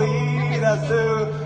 [0.00, 1.41] り出す、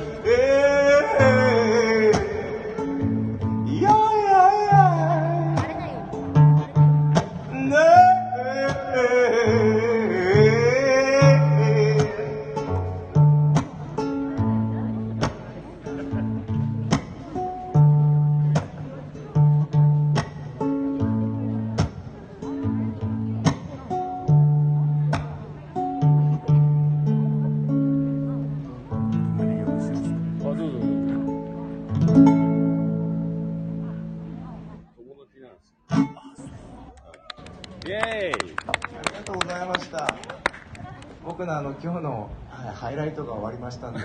[43.66, 44.00] ましたんで。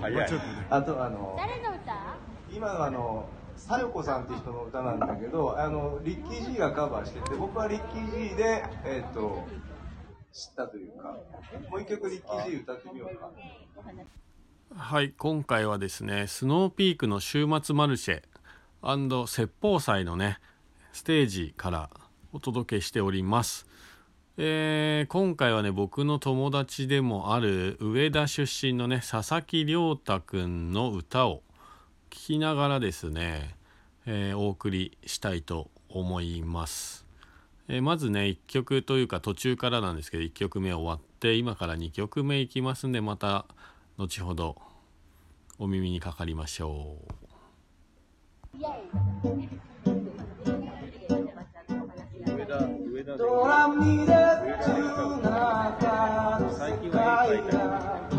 [0.00, 0.28] 早い。
[0.70, 2.16] あとあの誰の歌
[2.50, 9.44] 今のあのさよこさんっていう人の歌なんだけど、あのリッキー G がカバーしてて、僕はリッキー G でえっ、と
[10.32, 11.16] 知ったというか、
[11.70, 13.30] もう一曲リッキー G 歌ってみようか。
[14.74, 20.38] はい今回はですねスノーピークの週末マルシェ説法祭のね
[20.92, 21.90] ステージから
[22.32, 23.66] お届けしております、
[24.38, 31.42] えー今回はね僕の友達でもある上田出身のね佐々木亮太くんの歌を
[32.10, 33.54] 聴きながらですね、
[34.04, 37.06] えーお送りしたいと思います。
[37.68, 43.46] えーまずね1曲というか途中からなんですけど1曲目終わって今から2曲目いきますんでまた
[43.96, 44.56] 後ほど
[45.58, 46.98] お耳にかかりましょ
[48.54, 48.56] う。
[53.14, 54.06] ドラミレ
[54.64, 58.15] トゥナカの世界が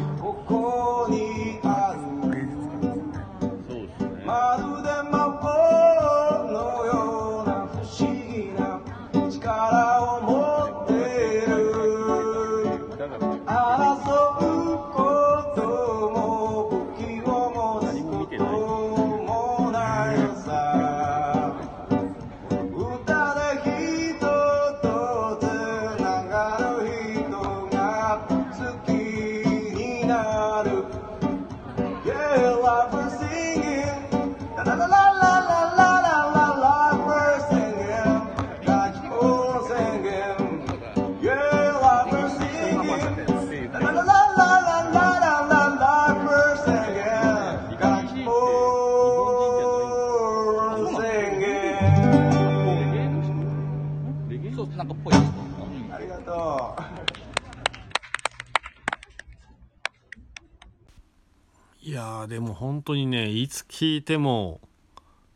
[62.58, 64.60] 本当にねいつ聴いても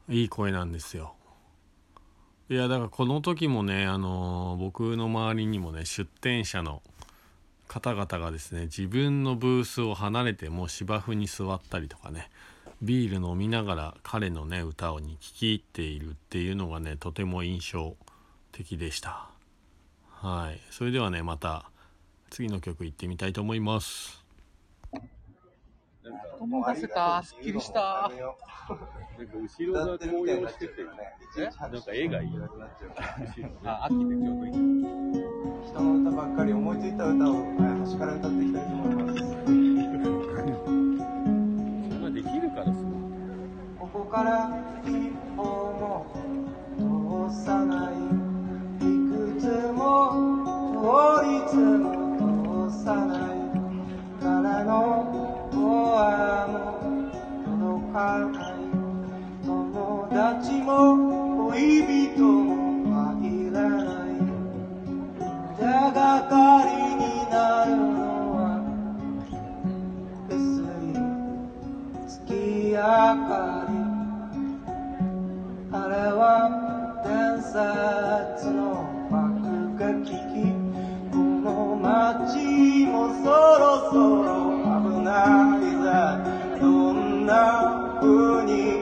[0.09, 1.13] いい声なんですよ。
[2.49, 6.81] いやだからこの時もねあの僕の周りにもね出店者の
[7.67, 12.29] 方々がですね自分のブースを離れても芝生に座ったりとかね
[12.81, 17.95] ビール飲みながら彼のね歌をに聴き入っているっていうのがねとても印象
[18.51, 19.29] 的でした。
[20.09, 20.59] はい。
[20.71, 21.69] それではねまた
[22.31, 24.20] 次の曲行ってみたいと思います。
[26.11, 27.23] なんか、思い出せた。
[27.23, 28.09] すっきりした。
[28.09, 28.15] な
[29.23, 30.95] んか後ろが紅葉してて、なん
[31.81, 32.29] か絵がいい。
[33.65, 34.51] あ、秋でちょうどいい。
[35.67, 39.19] 人の歌ばっかり思いついた歌をはい端から歌っていきたいと思います。
[39.19, 39.25] そ
[41.95, 42.71] れができるからさ。
[43.79, 44.49] ここから
[44.85, 44.89] 一
[45.35, 46.05] 歩も
[47.29, 49.43] 通さないいくつ
[49.73, 49.83] も
[50.75, 53.29] 通りつも通さない
[54.21, 55.20] 誰の
[55.91, 55.99] 声
[56.47, 56.55] も
[57.43, 57.99] 届か
[58.31, 58.63] ない
[59.43, 60.71] 友達も
[61.51, 61.83] 恋
[62.13, 63.59] 人も入れな
[64.07, 64.15] い
[65.57, 65.99] 手が
[66.29, 67.35] かりにな
[67.65, 67.75] る。
[67.75, 67.91] の
[68.37, 68.39] は
[70.29, 70.39] 別
[70.79, 70.95] に
[72.07, 72.23] 月
[72.71, 73.71] 明かり
[75.73, 76.23] あれは
[77.03, 78.61] 伝説の
[79.11, 79.19] 爆
[79.75, 80.55] 撃機
[81.11, 83.27] この街もそ
[83.59, 83.93] ろそ
[84.23, 84.29] ろ
[84.89, 85.60] 危ない
[85.91, 86.15] 다
[86.61, 88.80] 너무나 뿐이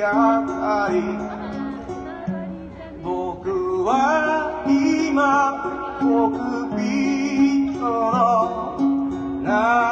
[0.00, 0.96] やっぱり
[3.04, 5.60] 僕は今
[6.00, 6.38] 僕
[6.74, 8.78] 人の
[9.42, 9.89] 中。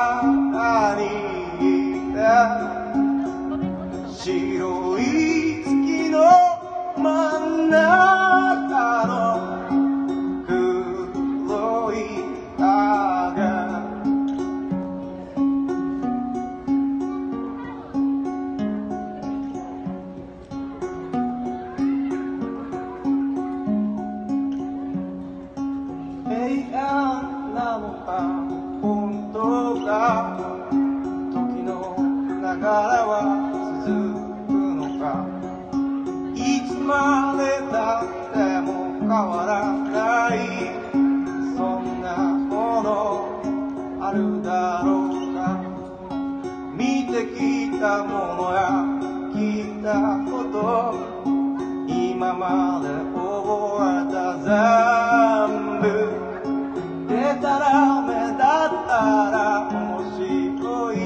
[57.41, 60.97] たら目立ったら面白い。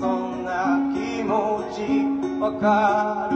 [0.00, 1.30] そんな気持
[1.74, 3.31] ちわかる。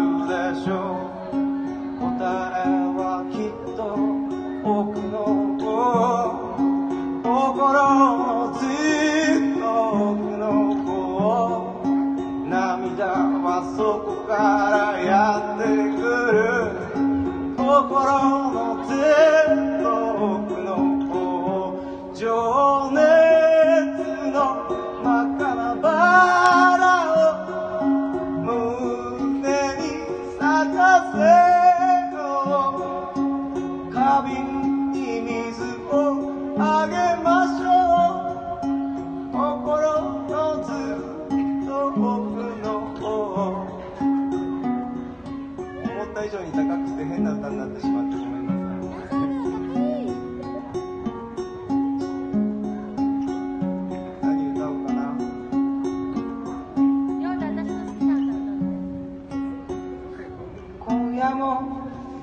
[61.20, 61.58] amor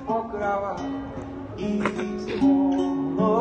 [0.06, 0.76] okrała
[1.58, 1.82] i
[2.24, 3.34] słowa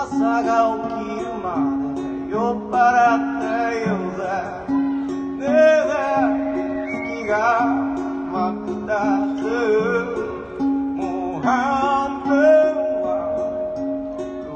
[0.00, 1.94] asagał kirmane
[2.30, 4.38] yo parata yoda
[5.38, 6.08] neda
[7.06, 7.48] kiga
[8.32, 9.02] makta
[9.40, 9.60] su
[10.98, 12.76] muhammed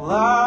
[0.06, 0.41] wa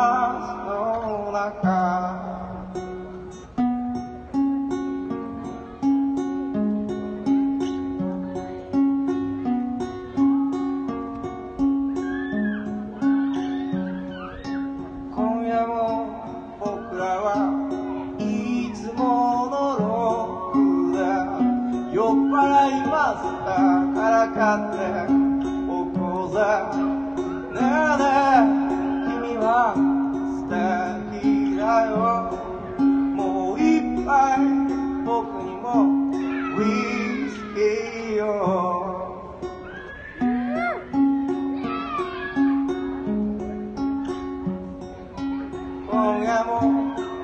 [46.05, 46.61] 今夜も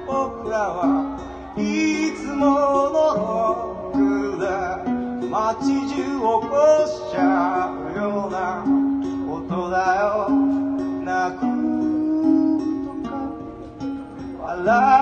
[0.08, 1.14] 僕らは
[1.56, 2.46] いつも
[2.90, 3.98] のロッ
[4.34, 4.82] クだ
[5.30, 6.48] 街中をこ
[6.88, 8.66] しちゃうような
[9.32, 10.30] 音だよ
[11.06, 11.42] 泣く
[12.84, 13.14] とか
[14.42, 14.66] 笑
[14.98, 15.01] う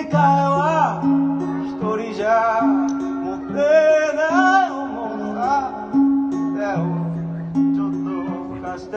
[0.00, 1.02] 世界は
[1.62, 3.52] 一人じゃ持て
[4.16, 5.76] ないもんさ
[6.56, 6.88] 手を
[7.74, 8.08] ちょっと
[8.54, 8.96] 動かして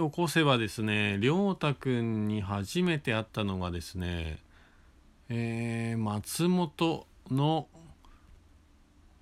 [0.00, 4.38] 起こせばですね亮太くんに初めて会ったのがですね
[5.28, 7.68] えー松本の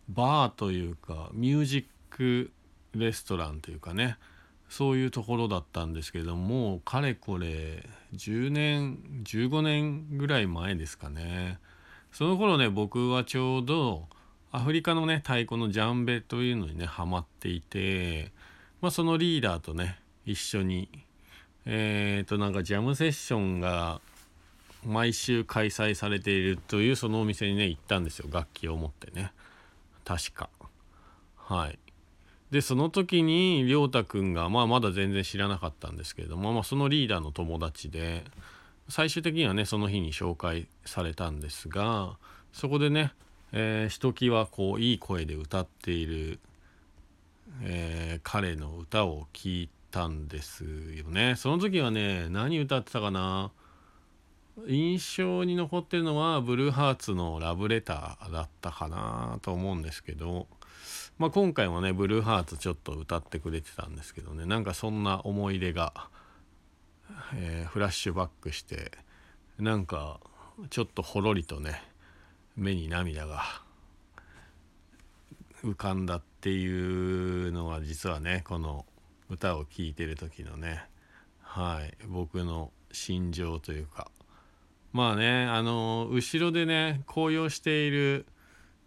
[0.09, 2.51] バーというかミュージック
[2.95, 4.17] レストランというかね
[4.69, 11.59] そういうところだったんですけどもかれこれ10年15年ぐらい前ですかね。
[12.13, 14.09] その頃ね僕はちょうど
[14.51, 18.33] アフリカのね太鼓のジャンベというのにねハマっていて
[18.81, 19.99] まあそのリーダーとね
[20.31, 20.89] 一緒に。
[21.65, 24.01] えっ、となんかジャムセッションが
[24.87, 28.29] 毎週開催されているというそのお店にね行ったんですよ。
[28.31, 29.33] 楽器を持ってね。
[30.05, 30.51] 確か。
[31.37, 31.79] はい。
[32.51, 38.25] でその時に亮太くんが、まあ、まだ全然知らなかったんですけれども、まあ、そのリーダーの友達で
[38.89, 42.17] 最終的にはねその日に紹介されたんですが
[42.55, 43.13] そこでね、
[43.53, 46.41] えーひときわこういい声で歌っている、
[47.63, 51.35] えー彼の歌を聞いたんですよね。
[51.37, 53.51] その時はね何歌ってたかな？
[54.69, 60.47] 印象に残ってるのはブルーハーツの「ラブレター」だったかなと思うんですけど、
[61.19, 64.47] まあ、今回もねブルーハーツちょっと歌ってくれてたんですけどね。
[64.47, 65.93] なんかそんな思い出が、
[67.35, 68.93] えーフラッシュバックして
[69.59, 70.21] なんか
[70.71, 71.83] ちょっとほろりとね
[72.57, 73.43] 目に涙が
[75.65, 78.87] 浮かんだっていうのは実はねこの
[79.31, 80.85] 歌を聴いてる時のね
[81.41, 84.11] はい僕の心情というか
[84.93, 88.27] まあねあの後ろでね紅葉している、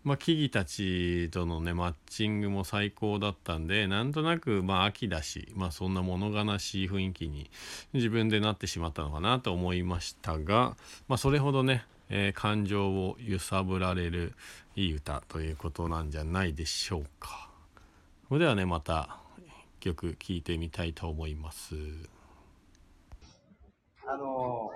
[0.03, 7.49] まあ、木々たちとのねマッチングも最高だったんでなんとなくまあ秋だしまあそんな物悲しい雰囲気に
[7.93, 10.75] 自分でなってしまったのかなと思いましたが
[11.07, 14.33] まあそれほどね、えー感情を揺さぶられる
[14.75, 17.49] いい歌ということなんじゃないでしょうか。
[18.27, 19.17] それではねまた
[19.81, 21.75] 曲聴いてみたいと思います。
[24.07, 24.71] あの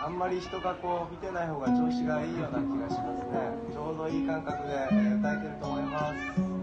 [0.00, 3.72] あんまり人がこう見てない方が調子がいいような気がしますね。
[3.72, 6.58] ちょうどいい感覚で、え歌えてると思います。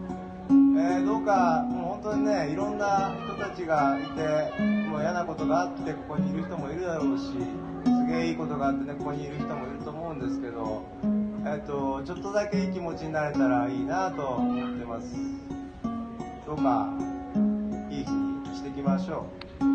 [0.77, 10.83] えーどうかもう本当にねいろんな人たちがいてもう嫌なことがあってここにいる人もいるだろうしすげえいいことがあってねここにいる人もいると思うんですけど、
[11.45, 15.07] えー、とちょっとだけいい気持ちになれたらいいなと思ってます
[16.45, 17.14] どうか
[18.55, 19.27] していきましょ
[19.59, 19.65] う。
[19.65, 19.69] も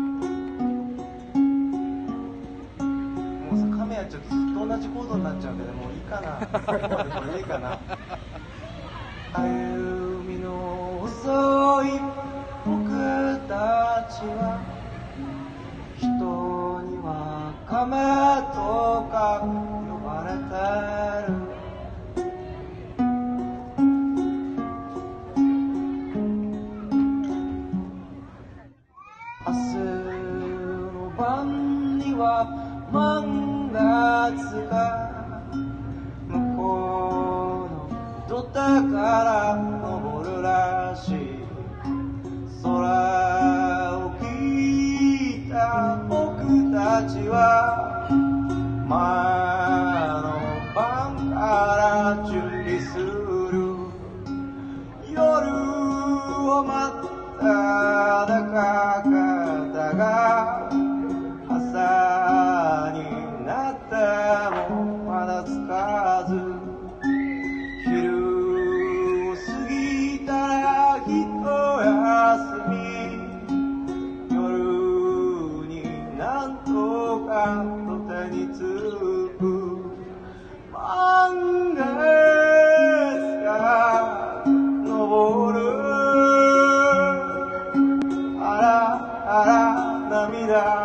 [3.53, 6.49] うさカメやっちゃうとずっと同じコードになっちゃうんでねもういいかな。
[6.65, 7.79] 最後までこれでいいかな。
[9.33, 12.01] 歩みの遅い
[12.65, 12.89] 僕
[13.47, 14.65] たちは
[15.95, 17.95] 人には亀
[18.51, 21.40] とか呼ばれてる。
[32.91, 35.41] 満月が
[36.27, 38.59] 向こうの土手か
[39.23, 41.15] ら昇るらしい
[42.61, 48.09] 空を聞いた僕たちは
[48.89, 48.91] 前
[50.21, 50.27] の
[50.75, 51.39] 晩か
[51.77, 53.07] ら準備する
[55.13, 55.21] 夜
[56.49, 57.07] を待っ
[57.39, 57.45] た
[58.25, 60.30] だか方が
[90.51, 90.80] vida.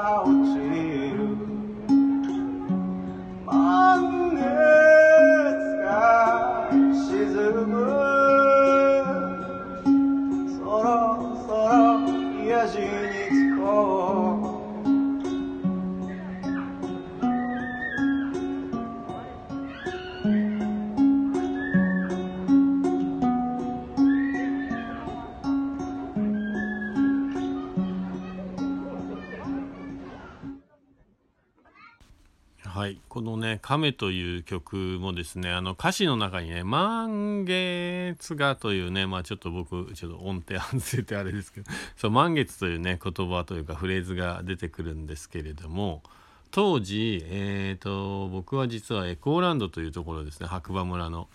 [33.67, 46.05] 亀」という曲もですねあの歌詞の中にね「満月が」というねまあちょっと僕ちょっと音程外れてあれですけど そう満月というね言葉というかフレーズが出てくるんですけれども
[46.53, 51.29] 当時、えー、と僕は実はエコーランドというところですね白馬村の、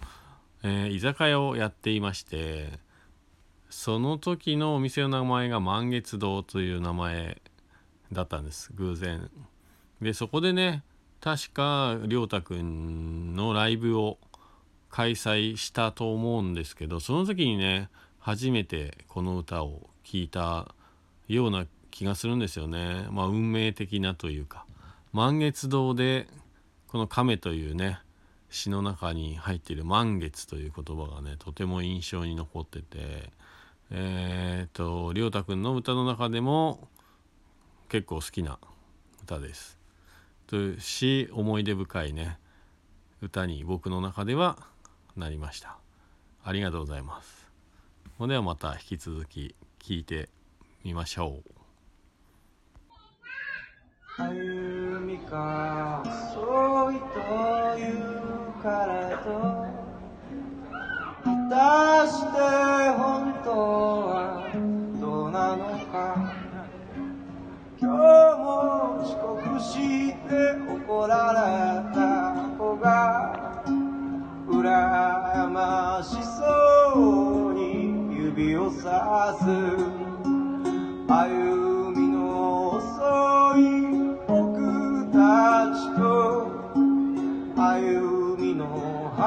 [0.64, 2.80] えー居酒屋をやっていまして
[3.70, 7.42] その時のお店の名前が満月堂という名前
[8.14, 9.30] だったんです偶然。
[10.02, 10.84] でそこでね
[11.22, 14.18] 確か亮太くんのライブを
[14.90, 20.74] 開催したと思うんですけどその時にね初めてこの歌を聴いた
[21.28, 23.08] ような気がするんですよね。
[23.12, 24.66] まあ運命的なというか
[25.14, 26.28] 満月堂で
[26.88, 28.00] この「亀」というね
[28.50, 33.32] 詩の中に入っている「満月」という言葉がねとても印象に残ってて
[33.92, 36.88] えっ、と亮太くんの歌の中でも
[37.90, 38.58] 結構好きな
[39.24, 39.81] 歌です。
[40.52, 42.38] というし思い出深いね
[43.22, 44.58] 歌に僕の中では
[45.16, 45.78] なりました。
[46.44, 47.50] ありがとうございます。
[48.18, 50.28] ほんではまた引き続き聞いて
[50.84, 51.42] みましょ
[54.20, 54.22] う。
[54.22, 59.30] 歩みか遅いというからと
[61.24, 62.40] 果たして
[62.98, 64.52] 本当は
[65.00, 66.31] どうなのか。
[67.92, 70.20] も遅刻して
[70.68, 72.00] 怒られた
[72.58, 73.64] 子が
[74.48, 79.46] 羨ましそうに指をさす
[81.08, 82.82] 歩みの遅
[83.58, 83.60] い
[84.28, 86.02] 僕たちと
[87.56, 89.22] 歩みの速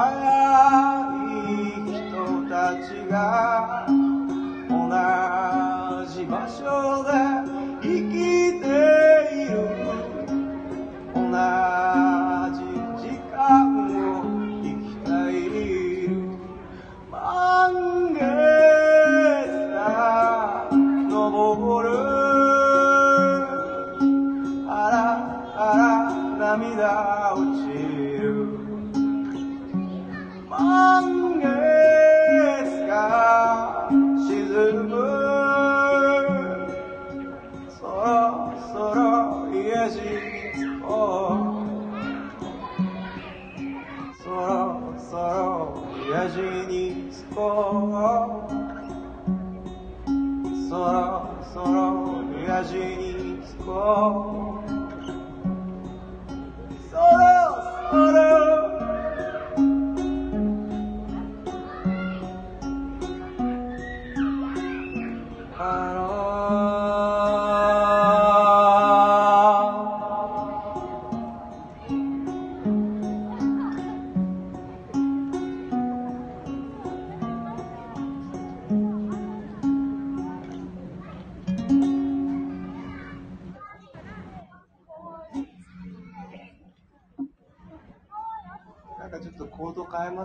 [1.23, 2.01] い人
[2.49, 3.85] たちが
[4.69, 4.73] 同
[6.11, 7.11] じ場所で
[7.81, 8.34] 生き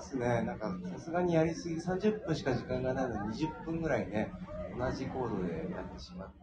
[0.01, 0.43] ますね。
[0.43, 4.33] なんかさすがにやりすぎ、30分しか時間がないのに20分ぐらいね、
[4.79, 6.37] 同じコードでやってしまって。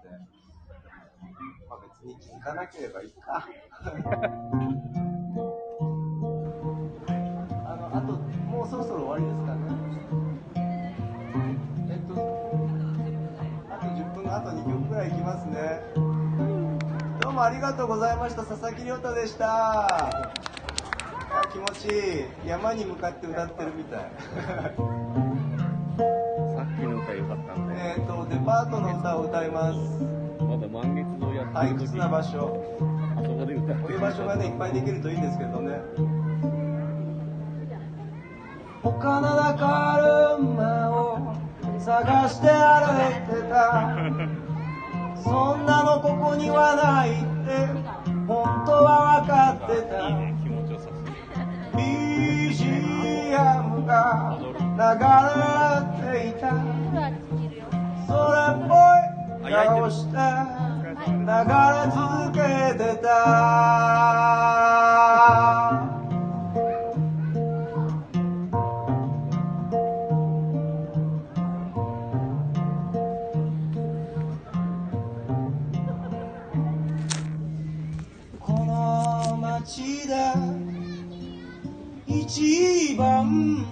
[1.68, 3.48] まあ別に気づかなければいいか。
[7.66, 9.62] あの、あと、もうそろそろ終わりですかね。
[11.90, 12.14] えっと、
[13.74, 15.82] あと10分、あと2曲ぐらいいきますね。
[17.22, 18.44] どうもありがとうございました。
[18.44, 20.32] 佐々木亮太でした。
[21.58, 21.98] あ気持ちい
[22.46, 22.48] い。
[22.48, 24.00] 山に向かって歌ってるみたい。
[24.00, 24.06] さ
[26.64, 29.78] っきの歌良かったんで、えっとデパートの歌を歌います。
[30.44, 32.64] まだ満月のやって退屈な場所。
[33.18, 35.82] あそこで歌こういう場所がねいっぱいできるといいんですけどね。
[38.84, 41.36] お金だ車を
[41.80, 43.96] 探して歩いてた。
[45.24, 47.16] そんなのここにはないっ
[47.46, 47.68] て
[48.28, 50.27] 本当は分かってた
[54.78, 54.86] 流れ
[56.22, 56.54] ていた。
[58.08, 58.14] 空
[58.52, 60.18] っぽい顔して。
[61.08, 61.34] 流れ
[61.90, 62.38] 続け
[62.78, 63.08] てた。
[78.40, 80.14] この街で
[82.06, 83.67] 一番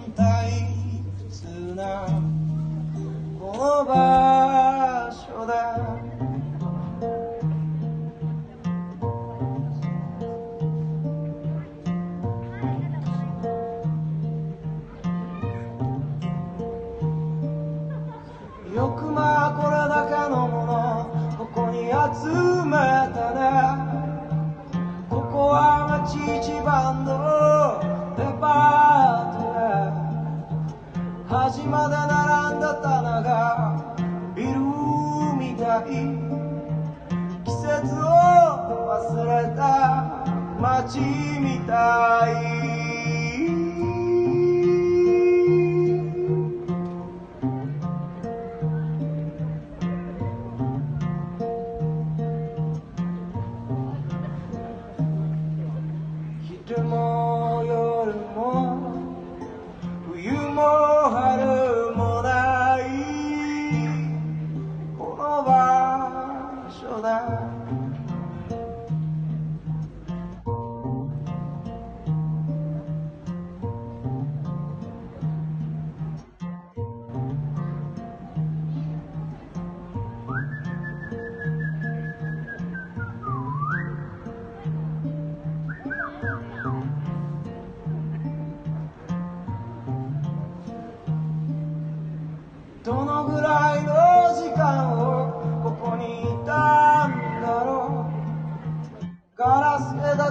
[40.87, 41.34] 街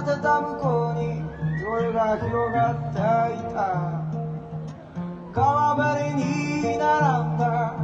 [0.05, 1.23] てた向こうに
[1.59, 2.99] 夜が広がって
[3.39, 4.05] いた。
[5.33, 7.75] 川べりに並んだ。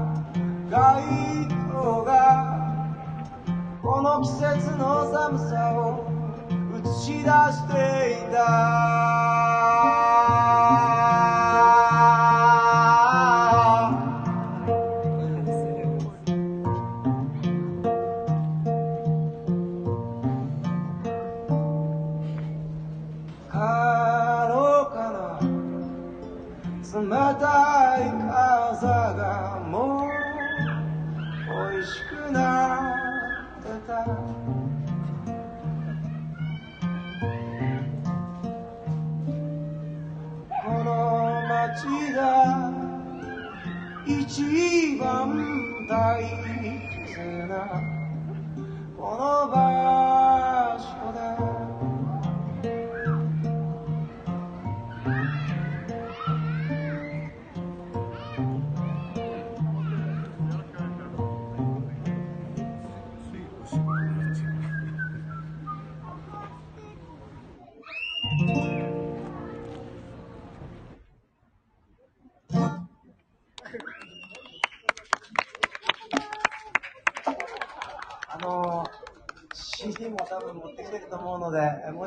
[0.70, 2.12] 街灯が。
[3.82, 6.06] この季節の寒さを
[6.76, 9.61] 映し出していた。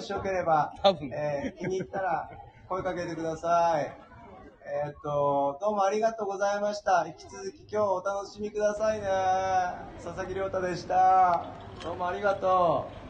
[0.05, 0.73] しよければ、
[1.13, 2.29] えー気に入ったら
[2.69, 3.85] 声かけてください。
[4.67, 7.07] えーっと、どうもありがとうございました。
[7.07, 9.07] 引き続き今日お楽しみくださいね。
[10.03, 11.47] 佐々木亮太でした。
[11.83, 13.04] どうもありがとう。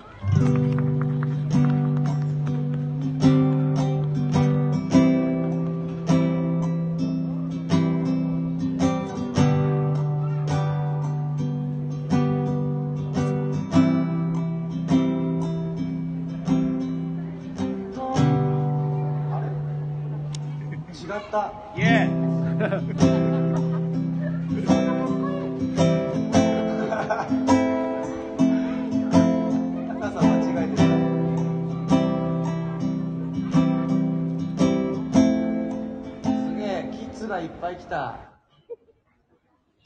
[37.61, 38.17] ぱい来た。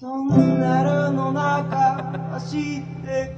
[0.01, 0.35] トンネ
[0.85, 2.03] ルの中
[2.33, 2.61] 走っ
[3.05, 3.37] て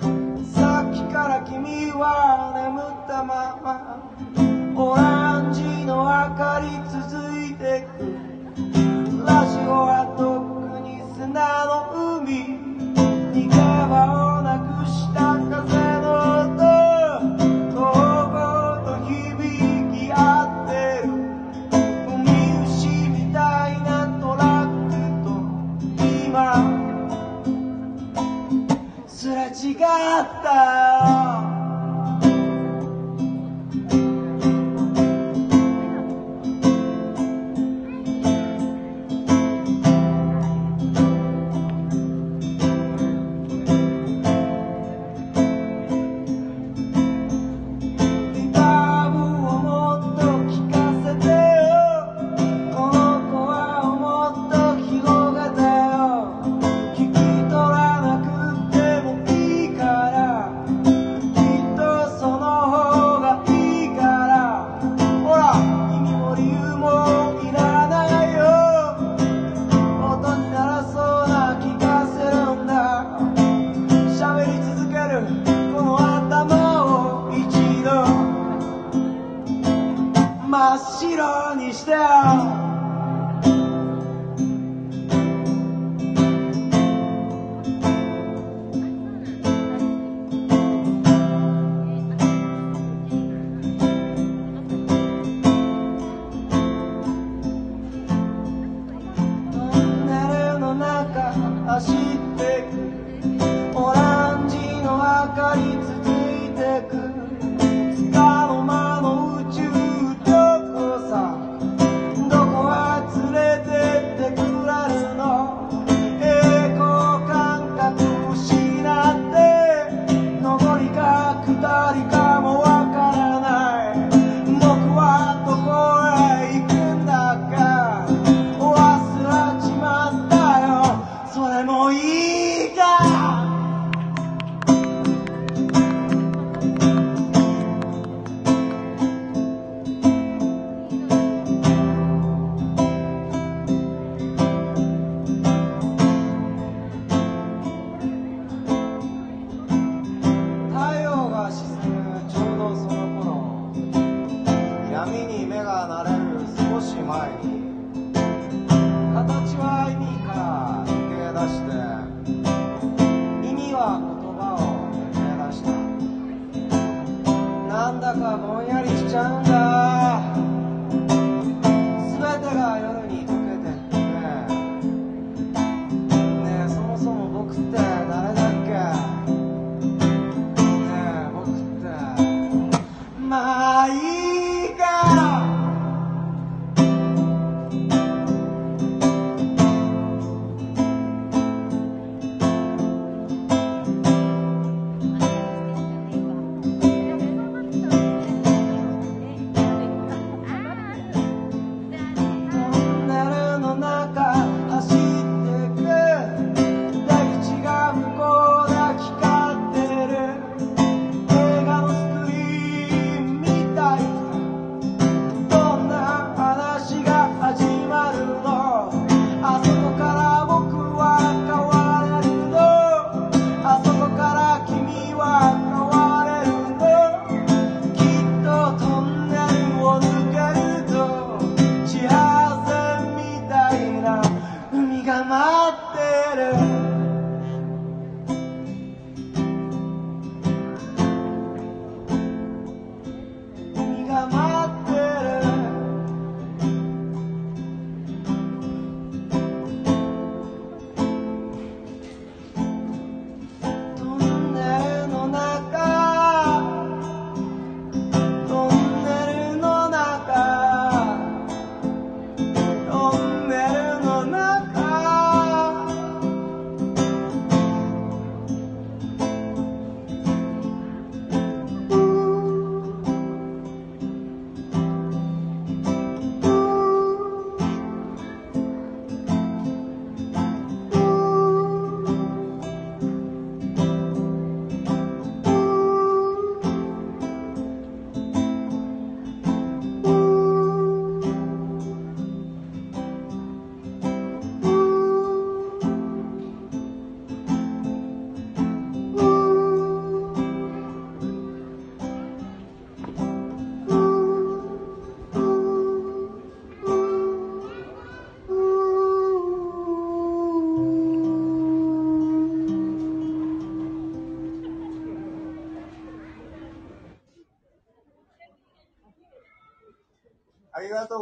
[0.00, 0.44] く。
[0.54, 4.02] さっきから君は眠ったまま。
[4.76, 8.13] オランジの明かり続いてく。
[30.24, 30.83] っ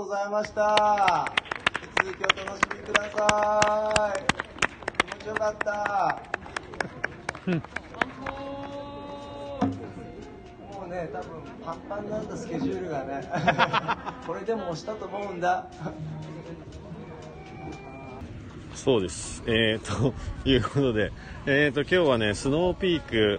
[0.02, 1.32] ございました。
[1.80, 4.24] 引き続きお楽しみください。
[5.06, 6.22] 気持ちよかった。
[10.76, 13.22] もうね、多分パンパンなんだスケジュールがね。
[14.26, 15.66] これでも押したと思うんだ。
[18.74, 19.44] そうです。
[19.46, 21.12] えー、ということで、
[21.46, 23.38] えー、と今日はね、スノーピーク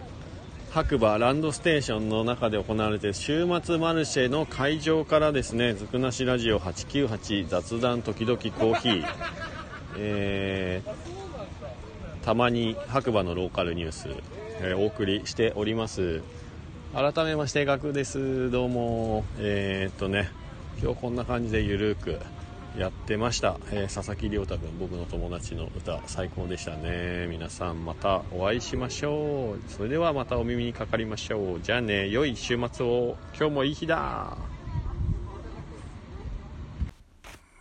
[0.74, 9.06] 白馬ランドステーションの中で行われている週末マルシェの会場からですね、ずくなしラジオ898雑談時々コーヒー、
[9.98, 11.14] えー
[12.26, 14.08] たまに白馬のローカルニュース、
[14.62, 16.24] えーお送りしております。
[16.96, 18.50] 改めまして、ガクです。
[18.50, 19.26] どうも。
[19.38, 20.32] えー、っとね、
[20.82, 22.20] 今日こんな感じでゆるく
[22.78, 27.28] やってました、えー佐々木亮太君僕の友達の歌最高でしたね。
[27.30, 29.72] 皆さんまたお会いしましょう。
[29.72, 31.62] それではまたお耳にかかりましょう。
[31.62, 33.16] じゃあね良い週末を。
[33.38, 34.36] 今日もいい日だ。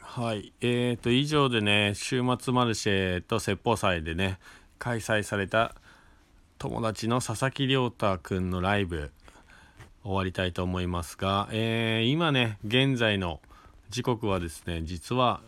[0.01, 0.53] はい。
[0.63, 4.39] えーと以上でね週末マルシェと説法祭でね
[4.79, 5.75] 開催された
[6.59, 9.11] 友達の佐々木亮太君のライブ
[10.05, 13.41] 終わりたいと思いますが、えー今ね現在の
[13.93, 15.43] 時刻はですね実は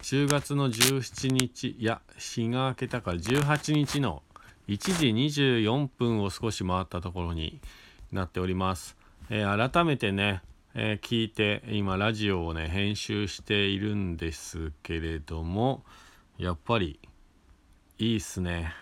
[0.00, 4.22] 10月の17日いや日が明けたから18日の
[4.66, 7.60] 1時24分を少し回ったところに
[8.10, 8.96] なっております、
[9.28, 10.40] えー改めてね、
[10.74, 15.84] えー聞いて今ラジオをね編集しているんですけれども
[16.38, 16.98] やっぱり
[17.98, 18.72] いいっすね。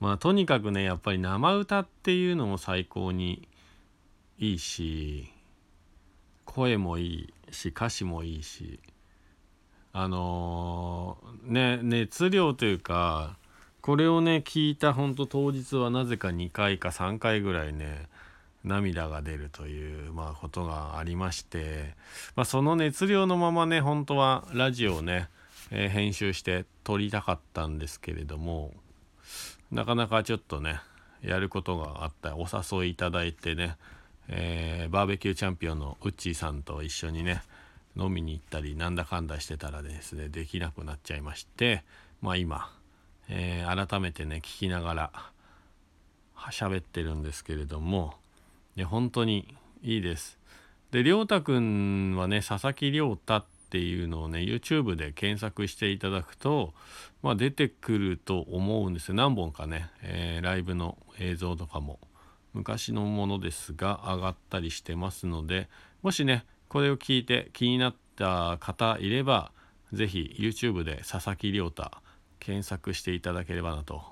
[0.00, 3.46] まあとにかくねやっぱり生歌っていうのも最高に
[4.38, 5.30] いいし
[6.50, 8.80] 声もいいし歌詞もいいし
[9.92, 13.36] あのーね熱量というか
[13.80, 18.08] これをね聞いた本当当日はなぜか2回か3回ぐらいね
[18.64, 21.94] 涙が出るという、まあ、ことがありまして、
[22.34, 25.28] まあ、その熱量のままね本当はラジオをね、
[25.70, 28.72] えー編集して撮りたかったんですけれども
[29.70, 30.80] なかなかちょっとね
[31.22, 32.46] やることがあったお
[32.80, 33.76] 誘いいただいてね、
[34.32, 37.42] えーバーベキューチャンピオンのウッチーさんと一緒にね
[37.96, 41.82] 飲みに行ったりなんだかんだしてたらですねできなくなっちゃいまして
[42.22, 42.72] まあ今、
[43.28, 45.12] えー改めてね聞きながら
[46.50, 48.14] 喋ってるんですけれども
[48.76, 50.38] いや本当にいいです。
[50.90, 56.72] で亮太くんはね佐々木亮太っていうのをね YouTube で検索していただくと、
[57.22, 59.14] まあ、出てくると思うんですよ。
[59.14, 61.98] 何本かね、えーライブの映像とかも
[62.52, 65.68] 昔のものですが上がったりしてますので
[66.02, 69.52] もしねこれを聞いて気になった方いれば
[69.92, 71.90] 是非 YouTube で佐々木亮太
[72.38, 74.02] 検索していただければなと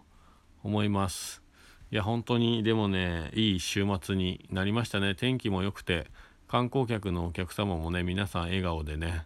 [0.63, 1.43] 思います。
[1.91, 5.15] いや本当にでもねいい週末になりましたね。
[5.15, 6.07] 天気も良くて
[6.49, 9.25] 観光客のお客様もね皆さん笑顔でね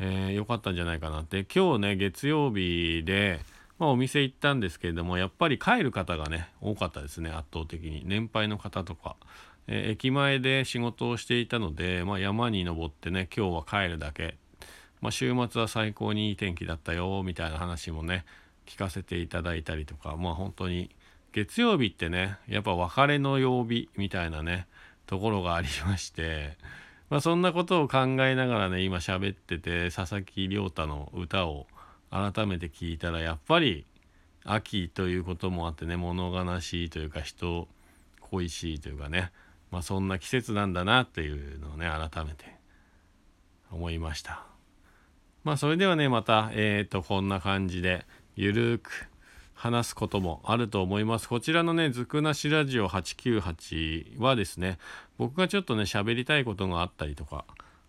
[0.00, 1.44] えーかったんじゃないかなって。
[1.44, 3.40] 今日ね月曜日で、
[3.78, 8.02] まあ、お店行ったんですけれどもやっぱり帰る方がね多かったですね圧倒的に。
[8.04, 9.16] 年配の方とか、
[9.66, 14.36] えー駅前で仕事をしていたので、まあ、山に登ってね今日は帰るだけ、
[15.00, 18.24] まあ、週末は最高にいい天気だったよみたいな話もね
[18.66, 20.16] 聞かせていただいたりとか。
[20.16, 20.90] まあ本当に
[21.32, 24.66] 月曜日ってねやっぱ別れの曜日みたいなね
[25.06, 26.56] ところがありまして。
[27.10, 31.66] まあ、そんなことを考えながらね今喋ってて佐々木亮太の歌を
[32.10, 33.86] 改めて聞いたらやっぱり
[34.44, 37.68] 秋ということもあってね物悲しいというか人
[38.20, 39.30] 恋しいというかね、
[39.70, 42.56] まあ、そんな季節なんだなっていうのをね改めて
[43.70, 44.44] 思いました
[45.44, 48.06] まあそれではねまたえっ、とこんな感じで
[48.36, 49.08] ゆるーく
[49.58, 51.28] 話すこともあると思います。
[51.28, 54.78] こちらのね、ずくなしラジオ898はですね、
[55.16, 57.44] 僕がちょっとね、喋りたいことがあったりとか、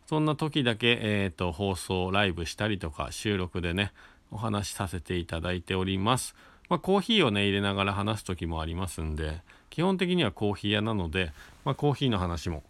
[0.10, 3.94] そんな時だけ、えー、と放送、ライブしたりとか、収録でね、
[4.32, 6.34] お話しさせていただいております。
[6.68, 11.32] まあ、コーヒーをね、入れながら話す時もありますんで、基本的にはコーヒー屋なので、
[11.64, 12.64] まあ、コーヒーの話も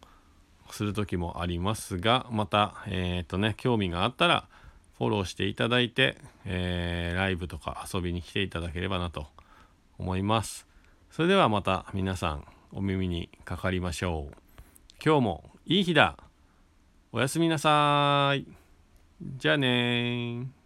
[0.70, 4.50] する時もありますが、また、えっ、とね、興味があったら、
[4.98, 9.28] フォローしていただいて、えーライブとか遊びに来ていただければなと
[9.98, 10.68] 思います。
[11.10, 14.36] それではまた皆さんお耳にかかりましょう。
[15.02, 16.18] 今日もいい日だ。
[17.12, 18.46] おやすみなさい。
[19.38, 20.59] じゃあねー。